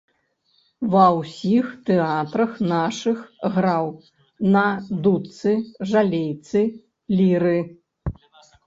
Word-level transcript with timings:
Ва 0.93 1.03
ўсіх 1.17 1.65
тэатрах 1.89 2.57
нашых 2.73 3.19
граў 3.59 3.93
на 4.57 4.65
дудцы, 5.03 5.51
жалейцы, 5.95 6.69
ліры. 7.23 7.55